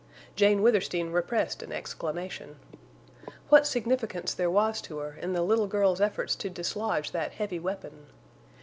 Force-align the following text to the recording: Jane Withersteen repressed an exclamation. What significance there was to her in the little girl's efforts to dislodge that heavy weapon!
Jane 0.35 0.63
Withersteen 0.63 1.11
repressed 1.11 1.61
an 1.61 1.71
exclamation. 1.71 2.55
What 3.49 3.67
significance 3.67 4.33
there 4.33 4.49
was 4.49 4.81
to 4.81 4.97
her 4.97 5.13
in 5.13 5.33
the 5.33 5.43
little 5.43 5.67
girl's 5.67 6.01
efforts 6.01 6.35
to 6.37 6.49
dislodge 6.49 7.11
that 7.11 7.33
heavy 7.33 7.59
weapon! 7.59 8.07